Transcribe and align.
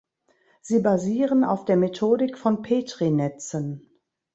Sie 0.61 0.79
basieren 0.79 1.43
auf 1.43 1.63
der 1.65 1.75
Methodik 1.77 2.35
von 2.39 2.63
Petri-Netzen. 2.63 3.87